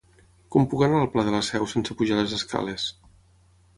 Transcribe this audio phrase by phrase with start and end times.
[0.55, 2.89] Com puc anar al Pla de la Seu sense pujar les escales?